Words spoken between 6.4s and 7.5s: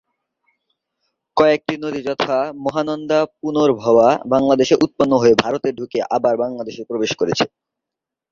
বাংলাদেশে প্রবেশ করেছে।